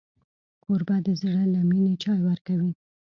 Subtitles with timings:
[0.63, 2.71] کوربه د زړه له مینې چای ورکوي.